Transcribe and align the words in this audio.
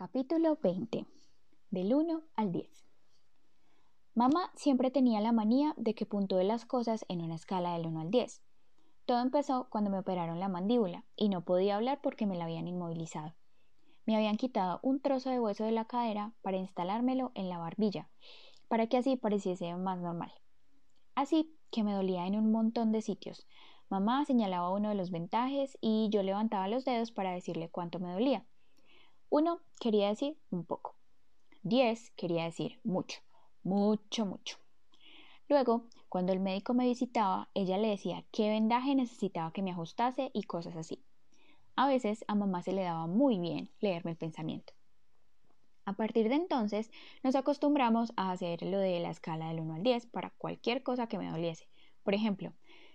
Capítulo 0.00 0.56
20. 0.62 1.04
Del 1.70 1.92
1 1.92 2.22
al 2.34 2.52
10. 2.52 2.86
Mamá 4.14 4.50
siempre 4.54 4.90
tenía 4.90 5.20
la 5.20 5.30
manía 5.30 5.74
de 5.76 5.94
que 5.94 6.06
puntúe 6.06 6.42
las 6.42 6.64
cosas 6.64 7.04
en 7.10 7.20
una 7.20 7.34
escala 7.34 7.74
del 7.74 7.84
1 7.84 8.00
al 8.00 8.10
10. 8.10 8.40
Todo 9.04 9.20
empezó 9.20 9.68
cuando 9.68 9.90
me 9.90 9.98
operaron 9.98 10.40
la 10.40 10.48
mandíbula 10.48 11.04
y 11.16 11.28
no 11.28 11.44
podía 11.44 11.76
hablar 11.76 12.00
porque 12.00 12.24
me 12.24 12.38
la 12.38 12.44
habían 12.44 12.66
inmovilizado. 12.66 13.34
Me 14.06 14.16
habían 14.16 14.38
quitado 14.38 14.80
un 14.82 15.02
trozo 15.02 15.28
de 15.28 15.38
hueso 15.38 15.64
de 15.64 15.72
la 15.72 15.84
cadera 15.84 16.32
para 16.40 16.56
instalármelo 16.56 17.30
en 17.34 17.50
la 17.50 17.58
barbilla, 17.58 18.08
para 18.68 18.86
que 18.86 18.96
así 18.96 19.16
pareciese 19.16 19.74
más 19.74 20.00
normal. 20.00 20.32
Así 21.14 21.54
que 21.70 21.84
me 21.84 21.92
dolía 21.92 22.26
en 22.26 22.36
un 22.36 22.50
montón 22.50 22.90
de 22.90 23.02
sitios. 23.02 23.46
Mamá 23.90 24.24
señalaba 24.24 24.72
uno 24.72 24.88
de 24.88 24.94
los 24.94 25.10
ventajes 25.10 25.76
y 25.82 26.08
yo 26.10 26.22
levantaba 26.22 26.68
los 26.68 26.86
dedos 26.86 27.12
para 27.12 27.32
decirle 27.32 27.68
cuánto 27.68 27.98
me 27.98 28.10
dolía. 28.10 28.46
Uno 29.32 29.60
quería 29.78 30.08
decir 30.08 30.36
un 30.50 30.64
poco. 30.64 30.96
Diez 31.62 32.10
quería 32.16 32.42
decir 32.42 32.80
mucho, 32.82 33.20
mucho, 33.62 34.26
mucho. 34.26 34.56
Luego, 35.48 35.86
cuando 36.08 36.32
el 36.32 36.40
médico 36.40 36.74
me 36.74 36.86
visitaba, 36.86 37.48
ella 37.54 37.78
le 37.78 37.90
decía 37.90 38.24
qué 38.32 38.48
vendaje 38.48 38.96
necesitaba 38.96 39.52
que 39.52 39.62
me 39.62 39.70
ajustase 39.70 40.32
y 40.34 40.42
cosas 40.42 40.74
así. 40.74 41.04
A 41.76 41.86
veces 41.86 42.24
a 42.26 42.34
mamá 42.34 42.62
se 42.62 42.72
le 42.72 42.82
daba 42.82 43.06
muy 43.06 43.38
bien 43.38 43.70
leerme 43.78 44.10
el 44.10 44.16
pensamiento. 44.16 44.72
A 45.84 45.92
partir 45.92 46.28
de 46.28 46.34
entonces 46.34 46.90
nos 47.22 47.36
acostumbramos 47.36 48.12
a 48.16 48.32
hacer 48.32 48.62
lo 48.62 48.78
de 48.78 48.98
la 48.98 49.10
escala 49.10 49.46
del 49.46 49.60
1 49.60 49.74
al 49.74 49.82
10 49.84 50.06
para 50.06 50.30
cualquier 50.30 50.82
cosa 50.82 51.06
que 51.06 51.18
me 51.18 51.30
doliese. 51.30 51.68
Por 52.02 52.14
ejemplo, 52.14 52.52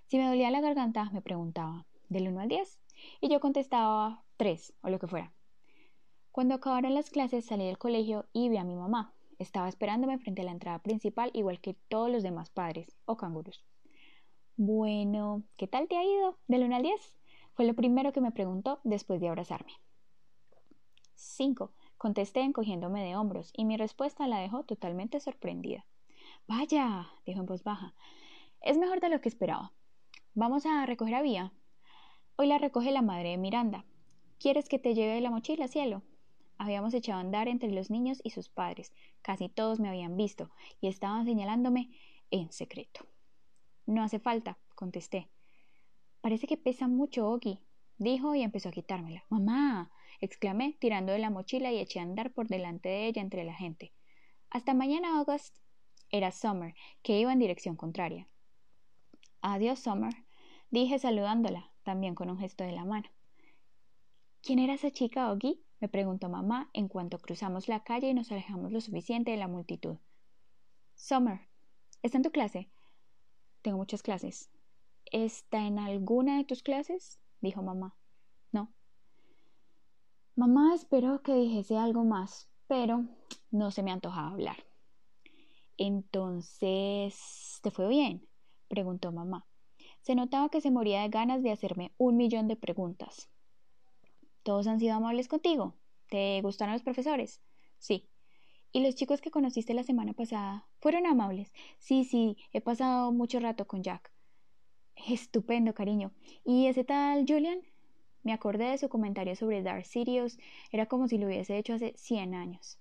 si 0.08 0.18
me 0.18 0.28
dolía 0.28 0.52
la 0.52 0.60
garganta 0.60 1.10
me 1.12 1.22
preguntaba 1.22 1.86
¿del 2.10 2.28
1 2.28 2.42
al 2.42 2.50
10? 2.50 2.78
y 3.22 3.30
yo 3.30 3.40
contestaba 3.40 4.26
3 4.36 4.74
o 4.82 4.90
lo 4.90 5.00
que 5.00 5.08
fuera. 5.08 5.32
Cuando 6.36 6.56
acabaron 6.56 6.94
las 6.94 7.12
clases 7.12 7.46
salí 7.46 7.66
del 7.66 7.78
colegio 7.78 8.26
y 8.34 8.50
vi 8.50 8.58
a 8.58 8.66
mi 8.66 8.76
mamá. 8.76 9.14
Estaba 9.40 9.70
esperándome 9.70 10.18
frente 10.18 10.42
a 10.42 10.44
la 10.44 10.52
entrada 10.52 10.80
principal 10.80 11.32
igual 11.34 11.62
que 11.62 11.76
todos 11.88 12.12
los 12.12 12.24
demás 12.24 12.50
padres 12.50 12.98
o 13.06 13.16
canguros. 13.16 13.64
Bueno, 14.58 15.44
¿qué 15.56 15.66
tal 15.66 15.88
te 15.88 15.96
ha 15.96 16.04
ido? 16.04 16.38
¿Del 16.50 16.64
1 16.64 16.76
al 16.76 16.84
10? 16.84 17.18
Fue 17.54 17.64
lo 17.64 17.74
primero 17.74 18.12
que 18.12 18.20
me 18.20 18.34
preguntó 18.34 18.82
después 18.84 19.22
de 19.22 19.30
abrazarme. 19.30 19.72
Cinco, 21.14 21.72
contesté 21.98 22.42
encogiéndome 22.42 23.02
de 23.02 23.16
hombros, 23.16 23.54
y 23.56 23.64
mi 23.64 23.78
respuesta 23.78 24.28
la 24.28 24.40
dejó 24.40 24.64
totalmente 24.66 25.22
sorprendida. 25.22 25.86
Vaya, 26.50 27.08
dijo 27.26 27.40
en 27.40 27.46
voz 27.46 27.64
baja, 27.64 27.94
es 28.60 28.78
mejor 28.78 29.00
de 29.00 29.08
lo 29.08 29.22
que 29.22 29.30
esperaba. 29.30 29.72
Vamos 30.34 30.66
a 30.66 30.86
recoger 30.86 31.16
a 31.16 31.22
Vía. 31.22 31.54
Hoy 32.36 32.48
la 32.48 32.58
recoge 32.58 32.92
la 32.92 33.02
madre 33.02 33.30
de 33.30 33.38
Miranda. 33.38 33.86
¿Quieres 34.38 34.68
que 34.68 34.80
te 34.80 34.94
lleve 34.96 35.22
la 35.22 35.32
mochila, 35.32 35.70
cielo? 35.70 36.04
Habíamos 36.58 36.94
echado 36.94 37.18
a 37.18 37.22
andar 37.22 37.48
entre 37.48 37.72
los 37.72 37.90
niños 37.90 38.22
y 38.24 38.30
sus 38.30 38.50
padres. 38.50 38.94
Casi 39.22 39.50
todos 39.50 39.80
me 39.80 39.90
habían 39.90 40.16
visto 40.16 40.52
y 40.82 40.88
estaban 40.88 41.26
señalándome 41.26 41.92
en 42.32 42.52
secreto. 42.52 43.06
No 43.86 44.04
hace 44.04 44.20
falta, 44.20 44.58
contesté. 44.76 45.30
Parece 46.22 46.48
que 46.48 46.58
pesa 46.58 46.88
mucho, 46.88 47.30
Ogi, 47.30 47.60
dijo 47.98 48.34
y 48.36 48.42
empezó 48.42 48.70
a 48.70 48.72
quitármela. 48.72 49.26
Mamá, 49.30 49.92
exclamé, 50.22 50.76
tirando 50.80 51.12
de 51.12 51.20
la 51.20 51.30
mochila 51.30 51.72
y 51.72 51.80
eché 51.80 52.00
a 52.00 52.04
andar 52.04 52.32
por 52.32 52.48
delante 52.48 52.90
de 52.90 53.08
ella 53.08 53.22
entre 53.22 53.44
la 53.44 53.54
gente. 53.54 53.94
Hasta 54.50 54.74
mañana, 54.74 55.20
August. 55.20 55.58
Era 56.10 56.32
Summer, 56.32 56.74
que 57.02 57.20
iba 57.20 57.34
en 57.34 57.40
dirección 57.40 57.76
contraria. 57.76 58.28
Adiós, 59.42 59.80
Summer, 59.80 60.14
dije 60.70 60.98
saludándola, 60.98 61.72
también 61.84 62.16
con 62.16 62.30
un 62.30 62.38
gesto 62.38 62.64
de 62.64 62.72
la 62.72 62.86
mano. 62.86 63.10
¿Quién 64.42 64.60
era 64.60 64.76
esa 64.76 64.92
chica, 64.92 65.32
Ogi? 65.32 65.62
Me 65.86 65.90
preguntó 65.90 66.30
mamá 66.30 66.68
en 66.74 66.88
cuanto 66.88 67.20
cruzamos 67.20 67.68
la 67.68 67.84
calle 67.84 68.10
y 68.10 68.14
nos 68.16 68.32
alejamos 68.32 68.72
lo 68.72 68.82
suficiente 68.82 69.30
de 69.30 69.38
la 69.38 69.48
multitud. 69.48 69.98
Summer, 70.96 71.42
¿está 72.02 72.18
en 72.18 72.24
tu 72.24 72.32
clase? 72.32 72.72
Tengo 73.62 73.78
muchas 73.78 74.02
clases. 74.02 74.50
¿Está 75.12 75.68
en 75.68 75.78
alguna 75.78 76.38
de 76.38 76.44
tus 76.44 76.64
clases? 76.64 77.20
dijo 77.40 77.62
mamá. 77.62 77.96
No. 78.52 78.74
Mamá 80.36 80.74
esperó 80.74 81.22
que 81.22 81.36
dijese 81.36 81.78
algo 81.78 82.04
más, 82.04 82.50
pero 82.66 83.06
no 83.52 83.70
se 83.70 83.84
me 83.84 83.92
antojaba 83.92 84.32
hablar. 84.32 84.66
Entonces, 85.78 87.60
¿te 87.62 87.70
fue 87.70 87.88
bien? 87.88 88.28
preguntó 88.70 89.12
mamá. 89.12 89.46
Se 90.02 90.16
notaba 90.16 90.50
que 90.50 90.62
se 90.62 90.72
moría 90.72 91.04
de 91.04 91.10
ganas 91.10 91.44
de 91.44 91.52
hacerme 91.52 91.94
un 92.00 92.18
millón 92.18 92.48
de 92.48 92.56
preguntas. 92.56 93.30
¿Todos 94.42 94.66
han 94.66 94.80
sido 94.80 94.96
amables 94.96 95.28
contigo? 95.28 95.76
¿Te 96.10 96.42
gustaron 96.42 96.74
los 96.74 96.84
profesores? 96.84 97.42
Sí. 97.78 98.08
¿Y 98.72 98.82
los 98.82 98.96
chicos 98.96 99.22
que 99.22 99.32
conociste 99.32 99.74
la 99.74 99.84
semana 99.84 100.14
pasada 100.14 100.68
fueron 100.80 101.06
amables? 101.06 101.54
Sí, 101.78 102.04
sí, 102.04 102.38
he 102.52 102.62
pasado 102.62 103.12
mucho 103.12 103.40
rato 103.40 103.66
con 103.68 103.84
Jack. 103.84 104.12
Estupendo, 105.08 105.74
cariño. 105.74 106.12
¿Y 106.44 106.68
ese 106.68 106.84
tal 106.84 107.26
Julian? 107.28 107.60
Me 108.24 108.34
acordé 108.34 108.66
de 108.66 108.78
su 108.78 108.90
comentario 108.90 109.36
sobre 109.36 109.62
Dark 109.62 109.86
Sirius. 109.86 110.38
Era 110.72 110.88
como 110.88 111.08
si 111.08 111.18
lo 111.18 111.28
hubiese 111.28 111.58
hecho 111.58 111.74
hace 111.74 111.94
cien 111.96 112.34
años. 112.34 112.80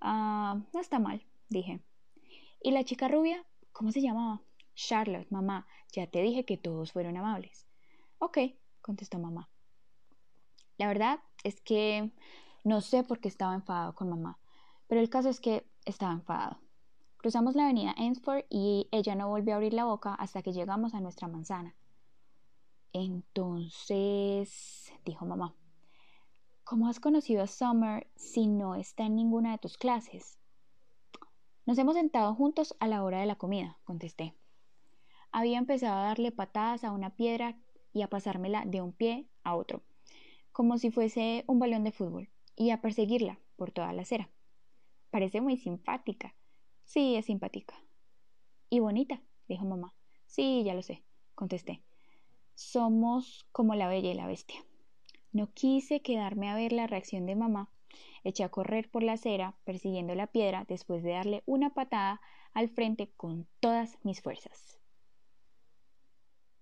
Ah, 0.00 0.60
no 0.72 0.80
está 0.80 0.98
mal, 0.98 1.24
dije. 1.48 1.80
¿Y 2.60 2.72
la 2.72 2.84
chica 2.84 3.08
rubia? 3.08 3.44
¿Cómo 3.72 3.92
se 3.92 4.00
llamaba? 4.00 4.42
Charlotte, 4.74 5.30
mamá. 5.30 5.66
Ya 5.92 6.06
te 6.06 6.22
dije 6.22 6.44
que 6.44 6.56
todos 6.56 6.92
fueron 6.92 7.16
amables. 7.16 7.66
Ok, 8.18 8.38
contestó 8.82 9.18
mamá. 9.18 9.48
La 10.76 10.88
verdad 10.88 11.20
es 11.44 11.60
que 11.60 12.10
no 12.64 12.80
sé 12.80 13.04
por 13.04 13.20
qué 13.20 13.28
estaba 13.28 13.54
enfadado 13.54 13.94
con 13.94 14.08
mamá, 14.08 14.38
pero 14.88 15.00
el 15.00 15.10
caso 15.10 15.28
es 15.28 15.38
que 15.38 15.66
estaba 15.84 16.12
enfadado. 16.12 16.58
Cruzamos 17.18 17.54
la 17.54 17.64
avenida 17.64 17.94
Ainsford 17.96 18.44
y 18.50 18.88
ella 18.90 19.14
no 19.14 19.28
volvió 19.28 19.52
a 19.52 19.56
abrir 19.56 19.74
la 19.74 19.84
boca 19.84 20.14
hasta 20.14 20.42
que 20.42 20.52
llegamos 20.52 20.94
a 20.94 21.00
nuestra 21.00 21.28
manzana. 21.28 21.76
Entonces, 22.92 24.92
dijo 25.04 25.26
mamá, 25.26 25.54
¿cómo 26.64 26.88
has 26.88 27.00
conocido 27.00 27.42
a 27.42 27.46
Summer 27.46 28.10
si 28.16 28.46
no 28.46 28.74
está 28.74 29.04
en 29.04 29.16
ninguna 29.16 29.52
de 29.52 29.58
tus 29.58 29.76
clases? 29.76 30.38
Nos 31.66 31.78
hemos 31.78 31.94
sentado 31.94 32.34
juntos 32.34 32.76
a 32.80 32.88
la 32.88 33.02
hora 33.04 33.20
de 33.20 33.26
la 33.26 33.36
comida, 33.36 33.78
contesté. 33.84 34.34
Había 35.32 35.58
empezado 35.58 35.98
a 35.98 36.04
darle 36.04 36.32
patadas 36.32 36.84
a 36.84 36.92
una 36.92 37.16
piedra 37.16 37.58
y 37.92 38.02
a 38.02 38.08
pasármela 38.08 38.64
de 38.66 38.82
un 38.82 38.92
pie 38.92 39.28
a 39.42 39.54
otro 39.54 39.82
como 40.54 40.78
si 40.78 40.92
fuese 40.92 41.42
un 41.48 41.58
balón 41.58 41.82
de 41.82 41.90
fútbol, 41.90 42.28
y 42.56 42.70
a 42.70 42.80
perseguirla 42.80 43.38
por 43.56 43.70
toda 43.70 43.92
la 43.92 44.02
acera. 44.02 44.30
Parece 45.10 45.40
muy 45.40 45.56
simpática. 45.56 46.34
Sí, 46.84 47.16
es 47.16 47.26
simpática. 47.26 47.74
Y 48.70 48.80
bonita, 48.80 49.22
dijo 49.48 49.64
mamá. 49.64 49.94
Sí, 50.26 50.62
ya 50.64 50.74
lo 50.74 50.82
sé, 50.82 51.04
contesté. 51.34 51.82
Somos 52.54 53.46
como 53.52 53.74
la 53.74 53.88
bella 53.88 54.10
y 54.10 54.14
la 54.14 54.26
bestia. 54.26 54.64
No 55.32 55.52
quise 55.52 56.02
quedarme 56.02 56.48
a 56.48 56.54
ver 56.54 56.72
la 56.72 56.86
reacción 56.86 57.26
de 57.26 57.36
mamá. 57.36 57.70
Eché 58.22 58.44
a 58.44 58.48
correr 58.48 58.90
por 58.90 59.02
la 59.02 59.12
acera, 59.12 59.56
persiguiendo 59.64 60.14
la 60.14 60.28
piedra, 60.28 60.64
después 60.66 61.02
de 61.02 61.10
darle 61.10 61.42
una 61.46 61.74
patada 61.74 62.20
al 62.52 62.68
frente 62.68 63.12
con 63.16 63.46
todas 63.60 63.98
mis 64.02 64.22
fuerzas. 64.22 64.78